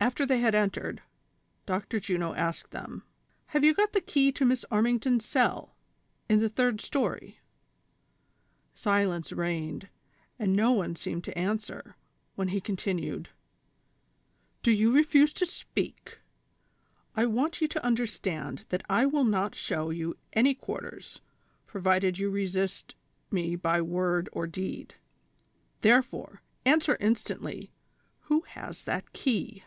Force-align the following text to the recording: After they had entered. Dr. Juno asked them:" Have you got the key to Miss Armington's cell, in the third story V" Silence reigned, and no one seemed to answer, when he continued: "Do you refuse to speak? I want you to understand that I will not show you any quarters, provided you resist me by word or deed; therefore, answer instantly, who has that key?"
After 0.00 0.24
they 0.24 0.38
had 0.38 0.54
entered. 0.54 1.02
Dr. 1.66 1.98
Juno 1.98 2.32
asked 2.32 2.70
them:" 2.70 3.02
Have 3.48 3.64
you 3.64 3.74
got 3.74 3.92
the 3.92 4.00
key 4.00 4.30
to 4.30 4.44
Miss 4.44 4.64
Armington's 4.70 5.24
cell, 5.26 5.74
in 6.28 6.38
the 6.38 6.48
third 6.48 6.80
story 6.80 7.26
V" 7.32 7.36
Silence 8.82 9.32
reigned, 9.32 9.88
and 10.38 10.54
no 10.54 10.70
one 10.70 10.94
seemed 10.94 11.24
to 11.24 11.36
answer, 11.36 11.96
when 12.36 12.48
he 12.48 12.60
continued: 12.60 13.30
"Do 14.62 14.70
you 14.70 14.94
refuse 14.94 15.32
to 15.32 15.44
speak? 15.44 16.18
I 17.16 17.26
want 17.26 17.60
you 17.60 17.66
to 17.66 17.84
understand 17.84 18.66
that 18.68 18.84
I 18.88 19.04
will 19.04 19.24
not 19.24 19.56
show 19.56 19.90
you 19.90 20.16
any 20.32 20.54
quarters, 20.54 21.20
provided 21.66 22.18
you 22.18 22.30
resist 22.30 22.94
me 23.32 23.56
by 23.56 23.82
word 23.82 24.28
or 24.32 24.46
deed; 24.46 24.94
therefore, 25.80 26.40
answer 26.64 26.96
instantly, 27.00 27.72
who 28.20 28.42
has 28.42 28.84
that 28.84 29.12
key?" 29.12 29.64